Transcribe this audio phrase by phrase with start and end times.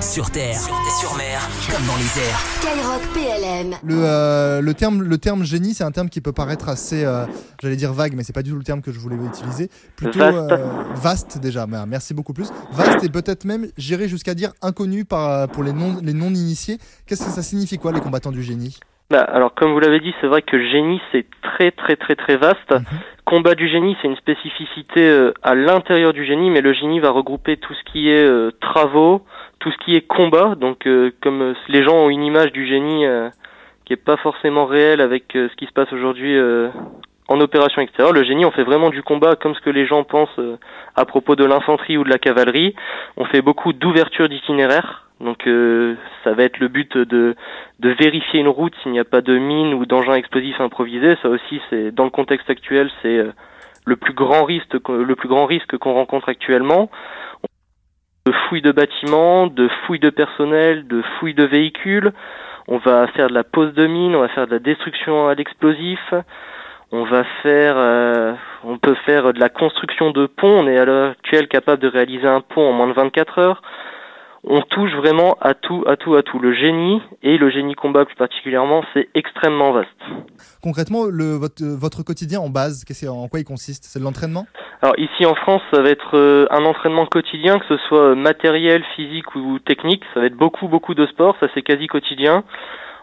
[0.00, 1.40] Sur terre, sur mer,
[1.70, 2.38] comme dans les airs.
[2.60, 3.74] Skyrock PLM.
[3.84, 7.24] Le, euh, le, terme, le terme génie, c'est un terme qui peut paraître assez, euh,
[7.62, 9.68] j'allais dire vague, mais c'est pas du tout le terme que je voulais utiliser.
[9.96, 10.52] Plutôt Vaste.
[10.52, 12.50] euh, vaste déjà, mais, merci beaucoup plus.
[12.72, 16.78] Vaste et peut-être même, j'irais jusqu'à dire inconnu par, pour les non, les non-initiés.
[17.06, 18.78] Qu'est-ce que ça signifie quoi, les combattants du génie?
[19.10, 22.36] Bah, alors, comme vous l'avez dit, c'est vrai que génie, c'est très très très très
[22.36, 22.70] vaste.
[22.70, 22.84] Mhm.
[23.24, 27.10] Combat du génie, c'est une spécificité euh, à l'intérieur du génie, mais le génie va
[27.10, 29.22] regrouper tout ce qui est euh, travaux,
[29.66, 30.54] tout ce qui est combat.
[30.54, 33.30] Donc, euh, comme euh, les gens ont une image du génie euh,
[33.84, 36.36] qui est pas forcément réelle avec ce qui se passe aujourd'hui
[37.28, 40.02] en opération extérieure, le génie, on fait vraiment du combat comme ce que les gens
[40.02, 40.40] pensent
[40.96, 42.74] à propos de l'infanterie ou de la cavalerie.
[43.16, 45.06] On fait beaucoup d'ouverture d'itinéraire.
[45.20, 45.48] Donc
[46.24, 47.36] ça va être le but de,
[47.80, 51.16] vérifier une route s'il n'y a pas de mine ou d'engin explosif improvisé.
[51.22, 53.24] Ça aussi, c'est dans le contexte actuel, c'est
[53.84, 56.90] le plus grand risque que- le plus grand risque qu'on rencontre actuellement.
[58.26, 62.12] De fouilles de bâtiments, de fouilles de personnel, de fouilles de véhicules.
[62.68, 65.34] On va faire de la pose de mine, on va faire de la destruction à
[65.34, 66.12] l'explosif.
[66.92, 70.64] On va faire, euh, on peut faire de la construction de ponts.
[70.64, 73.62] On est à l'heure actuelle capable de réaliser un pont en moins de 24 heures
[74.46, 76.38] on touche vraiment à tout, à tout, à tout.
[76.38, 79.88] Le génie et le génie combat plus particulièrement, c'est extrêmement vaste.
[80.62, 83.84] Concrètement, le, votre, votre quotidien en base, en quoi il consiste?
[83.84, 84.46] C'est de l'entraînement?
[84.82, 88.84] Alors ici en France, ça va être euh, un entraînement quotidien, que ce soit matériel,
[88.94, 90.02] physique ou technique.
[90.14, 91.36] Ça va être beaucoup, beaucoup de sport.
[91.40, 92.44] Ça c'est quasi quotidien.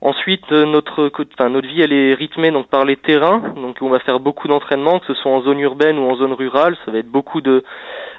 [0.00, 3.40] Ensuite, euh, notre, enfin, notre vie, elle est rythmée donc par les terrains.
[3.56, 6.32] Donc on va faire beaucoup d'entraînement, que ce soit en zone urbaine ou en zone
[6.32, 6.76] rurale.
[6.84, 7.62] Ça va être beaucoup de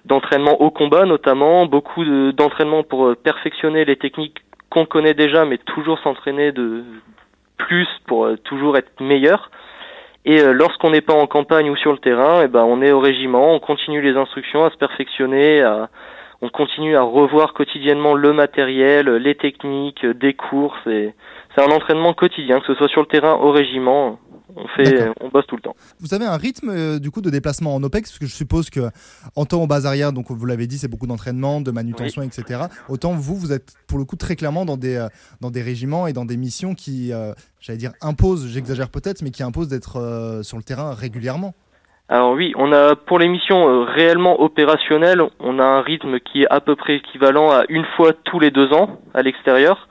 [0.06, 4.38] d'entraînement au combat notamment, beaucoup de- d'entraînement pour euh, perfectionner les techniques
[4.70, 6.84] qu'on connaît déjà, mais toujours s'entraîner de
[7.58, 9.50] plus pour euh, toujours être meilleur.
[10.26, 12.92] Et euh, lorsqu'on n'est pas en campagne ou sur le terrain, eh ben on est
[12.92, 15.90] au régiment, on continue les instructions à se perfectionner, à,
[16.42, 20.88] on continue à revoir quotidiennement le matériel, les techniques, euh, des courses.
[20.88, 21.14] Et
[21.56, 24.20] c'est un entraînement quotidien, que ce soit sur le terrain, au régiment.
[24.56, 25.76] On fait, on bosse tout le temps.
[26.00, 28.70] Vous avez un rythme euh, du coup de déplacement en OPEX, parce que je suppose
[28.70, 28.90] que
[29.36, 32.62] en temps en base arrière, donc vous l'avez dit, c'est beaucoup d'entraînement, de manutention, etc.
[32.88, 35.08] Autant vous, vous êtes pour le coup très clairement dans des, euh,
[35.42, 39.32] dans des régiments et dans des missions qui, euh, j'allais dire, imposent, j'exagère peut-être, mais
[39.32, 41.54] qui imposent d'être sur le terrain régulièrement.
[42.08, 46.48] Alors oui, on a pour les missions réellement opérationnelles, on a un rythme qui est
[46.50, 49.88] à peu près équivalent à une fois tous les deux ans à l'extérieur.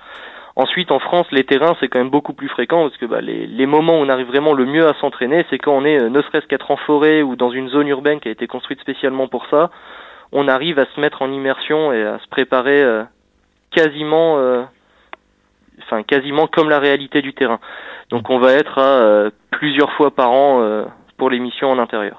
[0.59, 3.67] Ensuite, en France, les terrains, c'est quand même beaucoup plus fréquent parce que bah, les,
[3.67, 6.21] moments où on arrive vraiment le mieux à s'entraîner, c'est quand on est euh, ne
[6.21, 9.47] serait-ce qu'être en forêt ou dans une zone urbaine qui a été construite spécialement pour
[9.47, 9.71] ça.
[10.33, 13.05] On arrive à se mettre en immersion et à se préparer euh,
[13.71, 14.65] quasiment, euh,
[16.09, 17.61] quasiment comme la réalité du terrain.
[18.11, 20.87] Donc, on va être à plusieurs fois par an
[21.19, 22.17] pour les missions en intérieur.